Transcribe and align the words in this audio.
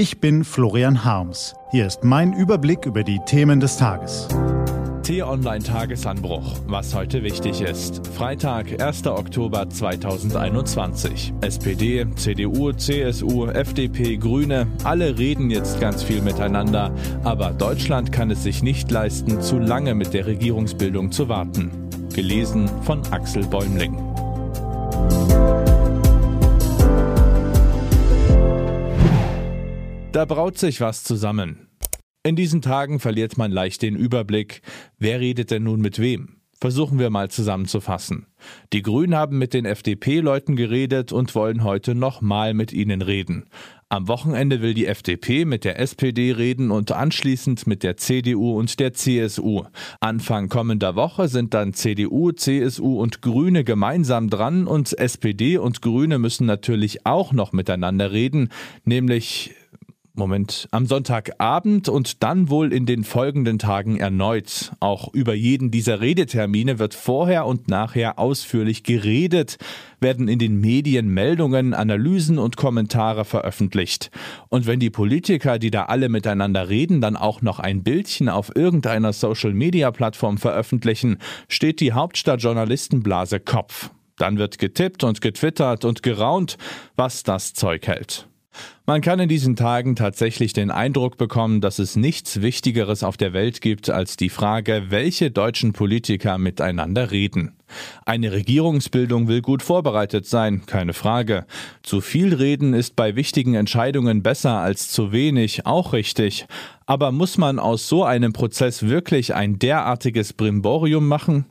Ich 0.00 0.18
bin 0.18 0.44
Florian 0.44 1.04
Harms. 1.04 1.54
Hier 1.72 1.86
ist 1.86 2.04
mein 2.04 2.32
Überblick 2.32 2.86
über 2.86 3.04
die 3.04 3.20
Themen 3.26 3.60
des 3.60 3.76
Tages. 3.76 4.28
T-Online 5.02 5.62
Tagesanbruch. 5.62 6.58
Was 6.66 6.94
heute 6.94 7.22
wichtig 7.22 7.60
ist. 7.60 8.00
Freitag, 8.16 8.80
1. 8.80 9.06
Oktober 9.08 9.68
2021. 9.68 11.34
SPD, 11.42 12.06
CDU, 12.16 12.72
CSU, 12.72 13.48
FDP, 13.48 14.16
Grüne, 14.16 14.68
alle 14.84 15.18
reden 15.18 15.50
jetzt 15.50 15.78
ganz 15.82 16.02
viel 16.02 16.22
miteinander. 16.22 16.94
Aber 17.22 17.50
Deutschland 17.50 18.10
kann 18.10 18.30
es 18.30 18.42
sich 18.42 18.62
nicht 18.62 18.90
leisten, 18.90 19.42
zu 19.42 19.58
lange 19.58 19.94
mit 19.94 20.14
der 20.14 20.24
Regierungsbildung 20.24 21.12
zu 21.12 21.28
warten. 21.28 21.70
Gelesen 22.14 22.70
von 22.84 23.02
Axel 23.12 23.46
Bäumling. 23.46 23.98
Da 30.12 30.24
braut 30.24 30.58
sich 30.58 30.80
was 30.80 31.04
zusammen. 31.04 31.68
In 32.24 32.34
diesen 32.34 32.62
Tagen 32.62 32.98
verliert 32.98 33.38
man 33.38 33.52
leicht 33.52 33.80
den 33.80 33.94
Überblick. 33.94 34.60
Wer 34.98 35.20
redet 35.20 35.52
denn 35.52 35.62
nun 35.62 35.80
mit 35.80 36.00
wem? 36.00 36.40
Versuchen 36.60 36.98
wir 36.98 37.10
mal 37.10 37.30
zusammenzufassen. 37.30 38.26
Die 38.72 38.82
Grünen 38.82 39.14
haben 39.14 39.38
mit 39.38 39.54
den 39.54 39.64
FDP-Leuten 39.64 40.56
geredet 40.56 41.12
und 41.12 41.36
wollen 41.36 41.62
heute 41.62 41.94
nochmal 41.94 42.54
mit 42.54 42.72
ihnen 42.72 43.02
reden. 43.02 43.44
Am 43.88 44.08
Wochenende 44.08 44.60
will 44.62 44.74
die 44.74 44.86
FDP 44.86 45.44
mit 45.44 45.64
der 45.64 45.78
SPD 45.78 46.32
reden 46.32 46.72
und 46.72 46.90
anschließend 46.90 47.68
mit 47.68 47.84
der 47.84 47.96
CDU 47.96 48.58
und 48.58 48.80
der 48.80 48.92
CSU. 48.92 49.62
Anfang 50.00 50.48
kommender 50.48 50.96
Woche 50.96 51.28
sind 51.28 51.54
dann 51.54 51.72
CDU, 51.72 52.32
CSU 52.32 53.00
und 53.00 53.22
Grüne 53.22 53.62
gemeinsam 53.62 54.28
dran 54.28 54.66
und 54.66 54.98
SPD 54.98 55.56
und 55.56 55.82
Grüne 55.82 56.18
müssen 56.18 56.46
natürlich 56.46 57.06
auch 57.06 57.32
noch 57.32 57.52
miteinander 57.52 58.10
reden, 58.12 58.50
nämlich 58.84 59.54
Moment, 60.20 60.68
am 60.70 60.84
Sonntagabend 60.84 61.88
und 61.88 62.22
dann 62.22 62.50
wohl 62.50 62.74
in 62.74 62.84
den 62.84 63.04
folgenden 63.04 63.58
Tagen 63.58 63.96
erneut. 63.96 64.70
Auch 64.78 65.12
über 65.14 65.32
jeden 65.32 65.70
dieser 65.70 66.02
Redetermine 66.02 66.78
wird 66.78 66.92
vorher 66.92 67.46
und 67.46 67.68
nachher 67.68 68.18
ausführlich 68.18 68.82
geredet, 68.82 69.56
werden 69.98 70.28
in 70.28 70.38
den 70.38 70.60
Medien 70.60 71.08
Meldungen, 71.08 71.72
Analysen 71.72 72.38
und 72.38 72.58
Kommentare 72.58 73.24
veröffentlicht. 73.24 74.10
Und 74.50 74.66
wenn 74.66 74.78
die 74.78 74.90
Politiker, 74.90 75.58
die 75.58 75.70
da 75.70 75.86
alle 75.86 76.10
miteinander 76.10 76.68
reden, 76.68 77.00
dann 77.00 77.16
auch 77.16 77.40
noch 77.40 77.58
ein 77.58 77.82
Bildchen 77.82 78.28
auf 78.28 78.54
irgendeiner 78.54 79.14
Social-Media-Plattform 79.14 80.36
veröffentlichen, 80.36 81.16
steht 81.48 81.80
die 81.80 81.94
Hauptstadtjournalistenblase 81.94 83.40
Kopf. 83.40 83.90
Dann 84.18 84.36
wird 84.36 84.58
getippt 84.58 85.02
und 85.02 85.22
getwittert 85.22 85.86
und 85.86 86.02
geraunt, 86.02 86.58
was 86.94 87.22
das 87.22 87.54
Zeug 87.54 87.86
hält. 87.86 88.29
Man 88.86 89.02
kann 89.02 89.20
in 89.20 89.28
diesen 89.28 89.54
Tagen 89.54 89.94
tatsächlich 89.94 90.52
den 90.52 90.72
Eindruck 90.72 91.16
bekommen, 91.16 91.60
dass 91.60 91.78
es 91.78 91.94
nichts 91.94 92.42
Wichtigeres 92.42 93.04
auf 93.04 93.16
der 93.16 93.32
Welt 93.32 93.60
gibt 93.60 93.88
als 93.88 94.16
die 94.16 94.30
Frage, 94.30 94.86
welche 94.88 95.30
deutschen 95.30 95.72
Politiker 95.72 96.38
miteinander 96.38 97.12
reden. 97.12 97.52
Eine 98.04 98.32
Regierungsbildung 98.32 99.28
will 99.28 99.42
gut 99.42 99.62
vorbereitet 99.62 100.26
sein, 100.26 100.66
keine 100.66 100.92
Frage. 100.92 101.46
Zu 101.84 102.00
viel 102.00 102.34
reden 102.34 102.74
ist 102.74 102.96
bei 102.96 103.14
wichtigen 103.14 103.54
Entscheidungen 103.54 104.24
besser 104.24 104.58
als 104.58 104.88
zu 104.88 105.12
wenig, 105.12 105.66
auch 105.66 105.92
richtig. 105.92 106.46
Aber 106.86 107.12
muss 107.12 107.38
man 107.38 107.60
aus 107.60 107.88
so 107.88 108.02
einem 108.02 108.32
Prozess 108.32 108.82
wirklich 108.82 109.34
ein 109.34 109.60
derartiges 109.60 110.32
Brimborium 110.32 111.06
machen? 111.06 111.46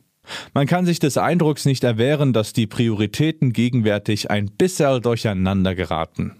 Man 0.52 0.66
kann 0.66 0.84
sich 0.84 0.98
des 0.98 1.16
Eindrucks 1.16 1.64
nicht 1.64 1.84
erwehren, 1.84 2.34
dass 2.34 2.52
die 2.52 2.66
Prioritäten 2.66 3.54
gegenwärtig 3.54 4.30
ein 4.30 4.50
bisschen 4.50 5.00
durcheinander 5.00 5.74
geraten. 5.74 6.36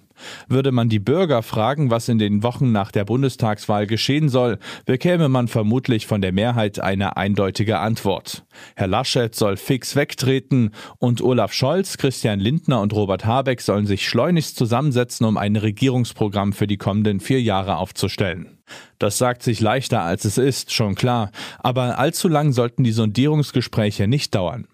Würde 0.49 0.73
man 0.73 0.89
die 0.89 0.99
Bürger 0.99 1.43
fragen, 1.43 1.91
was 1.91 2.09
in 2.09 2.19
den 2.19 2.43
Wochen 2.43 2.73
nach 2.73 2.91
der 2.91 3.05
Bundestagswahl 3.05 3.87
geschehen 3.87 4.29
soll, 4.29 4.59
bekäme 4.85 5.29
man 5.29 5.49
vermutlich 5.49 6.07
von 6.07 6.21
der 6.21 6.33
Mehrheit 6.33 6.81
eine 6.81 7.17
eindeutige 7.17 7.79
Antwort. 7.79 8.45
Herr 8.77 8.87
Laschet 8.87 9.35
soll 9.35 9.57
fix 9.57 9.97
wegtreten 9.97 10.71
und 10.99 11.22
Olaf 11.22 11.53
Scholz, 11.53 11.99
Christian 11.99 12.41
Lindner 12.41 12.81
und 12.81 12.93
Robert 12.93 13.25
Habeck 13.25 13.61
sollen 13.61 13.87
sich 13.87 14.09
schleunigst 14.09 14.56
zusammensetzen, 14.56 15.27
um 15.27 15.37
ein 15.37 15.56
Regierungsprogramm 15.56 16.53
für 16.53 16.67
die 16.67 16.77
kommenden 16.77 17.21
vier 17.21 17.41
Jahre 17.41 17.77
aufzustellen. 17.77 18.59
Das 18.99 19.19
sagt 19.19 19.43
sich 19.43 19.61
leichter 19.61 20.03
als 20.03 20.25
es 20.25 20.39
ist, 20.39 20.73
schon 20.73 20.94
klar, 20.94 21.31
aber 21.59 21.99
allzu 21.99 22.28
lang 22.28 22.53
sollten 22.53 22.84
die 22.84 22.93
Sondierungsgespräche 22.93 24.06
nicht 24.06 24.34
dauern. 24.34 24.67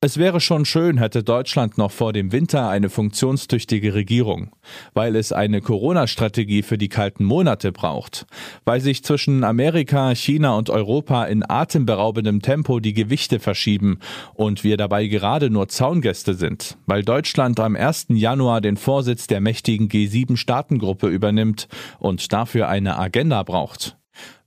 Es 0.00 0.16
wäre 0.16 0.40
schon 0.40 0.64
schön, 0.64 0.98
hätte 0.98 1.24
Deutschland 1.24 1.76
noch 1.76 1.90
vor 1.90 2.12
dem 2.12 2.30
Winter 2.30 2.68
eine 2.68 2.88
funktionstüchtige 2.88 3.94
Regierung, 3.94 4.52
weil 4.94 5.16
es 5.16 5.32
eine 5.32 5.60
Corona-Strategie 5.60 6.62
für 6.62 6.78
die 6.78 6.88
kalten 6.88 7.24
Monate 7.24 7.72
braucht, 7.72 8.24
weil 8.64 8.80
sich 8.80 9.02
zwischen 9.02 9.42
Amerika, 9.42 10.14
China 10.14 10.56
und 10.56 10.70
Europa 10.70 11.24
in 11.24 11.42
atemberaubendem 11.44 12.42
Tempo 12.42 12.78
die 12.78 12.92
Gewichte 12.92 13.40
verschieben 13.40 13.98
und 14.34 14.62
wir 14.62 14.76
dabei 14.76 15.08
gerade 15.08 15.50
nur 15.50 15.66
Zaungäste 15.66 16.34
sind, 16.34 16.78
weil 16.86 17.02
Deutschland 17.02 17.58
am 17.58 17.74
1. 17.74 18.06
Januar 18.10 18.60
den 18.60 18.76
Vorsitz 18.76 19.26
der 19.26 19.40
mächtigen 19.40 19.88
G7-Staatengruppe 19.88 21.08
übernimmt 21.08 21.66
und 21.98 22.32
dafür 22.32 22.68
eine 22.68 23.00
Agenda 23.00 23.42
braucht 23.42 23.97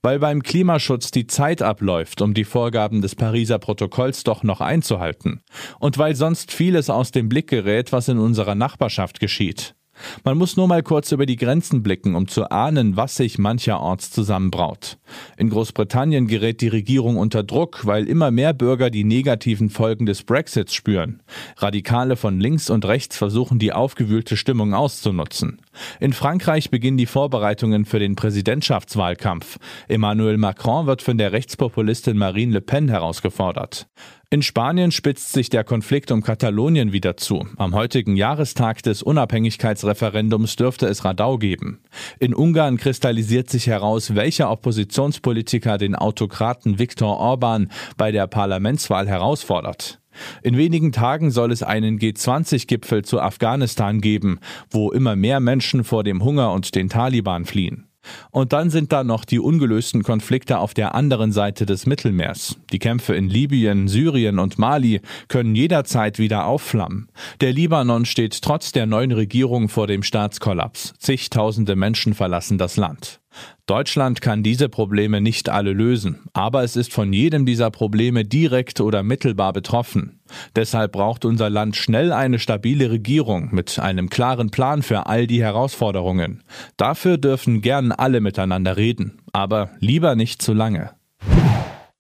weil 0.02 0.20
beim 0.20 0.44
Klimaschutz 0.44 1.12
die 1.12 1.28
Zeit 1.28 1.62
abläuft, 1.62 2.22
um 2.22 2.34
die 2.34 2.44
Vorgaben 2.44 3.02
des 3.02 3.16
Pariser 3.16 3.60
Protokolls 3.60 4.24
doch 4.24 4.44
noch 4.44 4.62
einzuhalten, 4.62 5.42
und 5.80 5.98
weil 5.98 6.16
sonst 6.16 6.52
vieles 6.52 6.90
aus 6.90 7.12
dem 7.12 7.30
Blick 7.30 7.48
gerät, 7.48 7.92
was 7.92 8.08
in 8.08 8.18
unserer 8.18 8.56
Nachbarschaft 8.56 9.20
geschieht. 9.20 9.76
Man 10.24 10.38
muss 10.38 10.58
nur 10.58 10.68
mal 10.68 10.84
kurz 10.84 11.12
über 11.12 11.26
die 11.26 11.36
Grenzen 11.36 11.84
blicken, 11.84 12.16
um 12.16 12.28
zu 12.28 12.50
ahnen, 12.52 12.98
was 12.98 13.16
sich 13.16 13.38
mancherorts 13.38 14.12
zusammenbraut. 14.12 14.98
In 15.38 15.50
Großbritannien 15.50 16.28
gerät 16.28 16.62
die 16.62 16.68
Regierung 16.68 17.18
unter 17.18 17.44
Druck, 17.44 17.86
weil 17.86 18.08
immer 18.08 18.32
mehr 18.32 18.54
Bürger 18.54 18.90
die 18.90 19.04
negativen 19.04 19.70
Folgen 19.70 20.06
des 20.06 20.24
Brexits 20.24 20.74
spüren. 20.74 21.22
Radikale 21.58 22.16
von 22.16 22.40
links 22.40 22.70
und 22.70 22.86
rechts 22.86 23.18
versuchen 23.18 23.60
die 23.60 23.74
aufgewühlte 23.74 24.38
Stimmung 24.38 24.74
auszunutzen. 24.74 25.62
In 26.00 26.14
Frankreich 26.14 26.70
beginnen 26.70 26.98
die 26.98 27.06
Vorbereitungen 27.06 27.86
für 27.86 28.00
den 28.00 28.16
Präsidentschaftswahlkampf. 28.16 29.58
Emmanuel 29.88 30.38
Macron 30.38 30.88
wird 30.88 31.02
von 31.02 31.18
der 31.18 31.32
Rechtspopulistin 31.32 32.18
Marine 32.18 32.54
Le 32.54 32.62
Pen 32.62 32.90
herausgefordert. 32.90 33.88
In 34.34 34.42
Spanien 34.42 34.94
spitzt 34.94 35.34
sich 35.34 35.50
der 35.50 35.66
Konflikt 35.66 36.10
um 36.10 36.24
Katalonien 36.24 36.94
wieder 36.94 37.18
zu. 37.18 37.46
Am 37.58 37.76
heutigen 37.76 38.16
Jahrestag 38.16 38.82
des 38.82 39.04
Unabhängigkeitsreferendums 39.04 40.56
dürfte 40.56 40.88
es 40.88 41.04
Radau 41.04 41.38
geben. 41.38 41.82
In 42.18 42.34
Ungarn 42.34 42.78
kristallisiert 42.78 43.50
sich 43.50 43.68
heraus, 43.68 44.16
welcher 44.16 44.50
Oppositionspolitiker 44.50 45.78
den 45.78 45.96
Autokraten 45.96 46.80
Viktor 46.80 47.18
Orban 47.18 47.70
bei 47.98 48.14
der 48.14 48.26
Parlamentswahl 48.28 49.06
herausfordert. 49.06 50.00
In 50.44 50.56
wenigen 50.56 50.94
Tagen 50.94 51.30
soll 51.30 51.52
es 51.52 51.62
einen 51.62 52.00
G20-Gipfel 52.00 53.04
zu 53.04 53.20
Afghanistan 53.20 54.00
geben, 54.00 54.40
wo 54.70 54.92
immer 54.92 55.18
mehr 55.18 55.42
Menschen 55.42 55.84
vor 55.84 56.06
dem 56.06 56.24
Hunger 56.24 56.54
und 56.54 56.74
den 56.76 56.88
Taliban 56.88 57.44
fliehen. 57.44 57.91
Und 58.32 58.54
dann 58.54 58.70
sind 58.70 58.92
da 58.92 59.04
noch 59.04 59.26
die 59.26 59.40
ungelösten 59.40 60.04
Konflikte 60.04 60.60
auf 60.60 60.74
der 60.74 60.96
anderen 60.96 61.32
Seite 61.32 61.66
des 61.66 61.86
Mittelmeers. 61.86 62.58
Die 62.72 62.80
Kämpfe 62.80 63.16
in 63.16 63.30
Libyen, 63.30 63.88
Syrien 63.88 64.40
und 64.40 64.58
Mali 64.58 65.02
können 65.28 65.56
jederzeit 65.56 66.20
wieder 66.20 66.46
aufflammen. 66.46 67.10
Der 67.40 67.54
Libanon 67.54 68.06
steht 68.06 68.42
trotz 68.42 68.72
der 68.72 68.86
neuen 68.86 69.12
Regierung 69.12 69.70
vor 69.70 69.88
dem 69.88 70.04
Staatskollaps. 70.04 70.94
Zigtausende 70.98 71.76
Menschen 71.76 72.14
verlassen 72.14 72.58
das 72.58 72.78
Land. 72.78 73.21
Deutschland 73.66 74.22
kann 74.22 74.44
diese 74.44 74.70
Probleme 74.70 75.22
nicht 75.22 75.50
alle 75.50 75.74
lösen, 75.74 76.20
aber 76.34 76.64
es 76.64 76.76
ist 76.76 76.92
von 76.92 77.14
jedem 77.14 77.46
dieser 77.46 77.72
Probleme 77.72 78.26
direkt 78.26 78.82
oder 78.82 79.04
mittelbar 79.04 79.54
betroffen. 79.54 80.20
Deshalb 80.56 80.92
braucht 80.92 81.26
unser 81.26 81.50
Land 81.50 81.76
schnell 81.76 82.12
eine 82.12 82.40
stabile 82.40 82.92
Regierung 82.92 83.50
mit 83.52 83.80
einem 83.80 84.10
klaren 84.10 84.52
Plan 84.52 84.82
für 84.82 85.06
all 85.06 85.28
die 85.28 85.42
Herausforderungen. 85.42 86.44
Dafür 86.78 87.18
dürfen 87.18 87.62
gern 87.62 87.92
alle 87.92 88.20
miteinander 88.22 88.78
reden, 88.78 89.22
aber 89.32 89.72
lieber 89.80 90.16
nicht 90.16 90.42
zu 90.42 90.54
lange. 90.54 90.92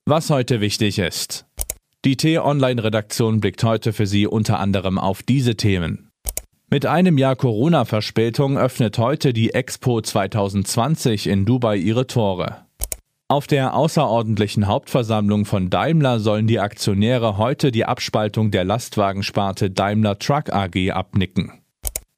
Was 0.05 0.29
heute 0.29 0.61
wichtig 0.61 0.99
ist. 0.99 1.45
Die 2.03 2.17
T-Online-Redaktion 2.17 3.39
blickt 3.39 3.63
heute 3.63 3.93
für 3.93 4.07
Sie 4.07 4.25
unter 4.25 4.59
anderem 4.59 4.97
auf 4.97 5.21
diese 5.21 5.55
Themen. 5.55 6.10
Mit 6.73 6.85
einem 6.85 7.17
Jahr 7.17 7.35
Corona-Verspätung 7.35 8.57
öffnet 8.57 8.97
heute 8.97 9.33
die 9.33 9.53
Expo 9.53 9.99
2020 9.99 11.27
in 11.27 11.43
Dubai 11.43 11.75
ihre 11.75 12.07
Tore. 12.07 12.65
Auf 13.27 13.45
der 13.45 13.73
außerordentlichen 13.73 14.67
Hauptversammlung 14.67 15.43
von 15.43 15.69
Daimler 15.69 16.21
sollen 16.21 16.47
die 16.47 16.61
Aktionäre 16.61 17.37
heute 17.37 17.73
die 17.73 17.83
Abspaltung 17.83 18.51
der 18.51 18.63
Lastwagensparte 18.63 19.69
Daimler 19.69 20.17
Truck 20.17 20.53
AG 20.53 20.91
abnicken. 20.91 21.51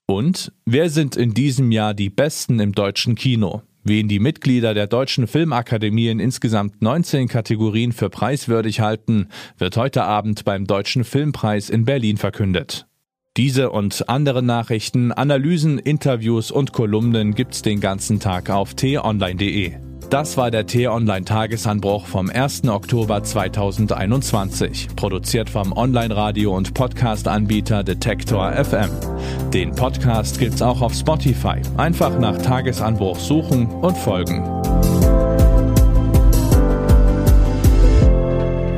Und 0.05 0.51
wer 0.65 0.91
sind 0.91 1.15
in 1.15 1.33
diesem 1.33 1.71
Jahr 1.71 1.95
die 1.95 2.11
Besten 2.11 2.59
im 2.59 2.73
deutschen 2.73 3.15
Kino? 3.15 3.63
Wen 3.83 4.07
die 4.07 4.19
Mitglieder 4.19 4.75
der 4.75 4.85
Deutschen 4.85 5.25
Filmakademie 5.25 6.09
in 6.09 6.19
insgesamt 6.19 6.79
19 6.79 7.27
Kategorien 7.27 7.91
für 7.91 8.11
preiswürdig 8.11 8.81
halten, 8.81 9.29
wird 9.57 9.77
heute 9.77 10.03
Abend 10.03 10.45
beim 10.45 10.67
Deutschen 10.67 11.05
Filmpreis 11.05 11.71
in 11.71 11.85
Berlin 11.85 12.17
verkündet. 12.17 12.85
Diese 13.35 13.71
und 13.71 14.09
andere 14.09 14.43
Nachrichten, 14.43 15.11
Analysen, 15.11 15.79
Interviews 15.79 16.51
und 16.51 16.71
Kolumnen 16.71 17.33
gibt's 17.33 17.63
den 17.63 17.79
ganzen 17.79 18.19
Tag 18.19 18.51
auf 18.51 18.75
t-online.de. 18.75 19.73
Das 20.11 20.37
war 20.37 20.51
der 20.51 20.67
T-Online 20.67 21.25
Tagesanbruch 21.25 22.05
vom 22.05 22.29
1. 22.29 22.67
Oktober 22.67 23.23
2021, 23.23 24.89
produziert 24.95 25.49
vom 25.49 25.73
Online-Radio- 25.73 26.55
und 26.55 26.75
Podcast-Anbieter 26.75 27.83
Detektor 27.83 28.51
FM. 28.51 28.91
Den 29.51 29.71
Podcast 29.71 30.37
gibt's 30.37 30.61
auch 30.61 30.81
auf 30.81 30.93
Spotify. 30.93 31.55
Einfach 31.75 32.19
nach 32.19 32.37
Tagesanbruch 32.37 33.17
suchen 33.17 33.65
und 33.65 33.97
folgen. 33.97 34.43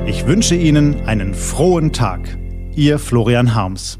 Ich 0.07 0.25
wünsche 0.25 0.55
Ihnen 0.55 1.01
einen 1.07 1.33
frohen 1.33 1.91
Tag. 1.91 2.37
Ihr 2.77 2.99
Florian 2.99 3.53
Harms. 3.53 3.99